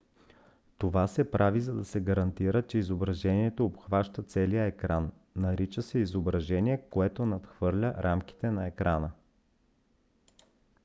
това 0.77 1.07
се 1.07 1.31
прави 1.31 1.59
за 1.61 1.73
да 1.73 1.85
се 1.85 2.01
гарантира 2.01 2.63
че 2.67 2.77
изображението 2.77 3.65
обхваща 3.65 4.23
целия 4.23 4.65
екран. 4.65 5.11
нарича 5.35 5.81
се 5.81 5.99
изображение 5.99 6.81
което 6.89 7.25
надхвърля 7.25 7.93
рамките 8.03 8.51
на 8.51 8.67
екрана 8.67 9.11